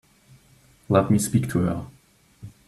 [0.89, 1.85] Let me speak to her.